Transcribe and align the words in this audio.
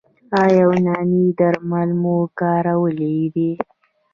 ایا 0.41 0.55
یوناني 0.61 1.23
درمل 1.39 1.89
مو 2.01 2.15
کارولي 2.39 3.15
دي؟ 3.35 3.51